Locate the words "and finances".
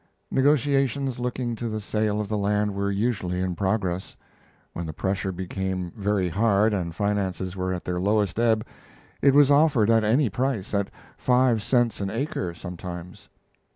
6.73-7.55